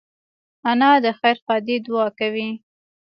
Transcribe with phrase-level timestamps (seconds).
[0.69, 2.49] انا د خیر ښادۍ دعا کوي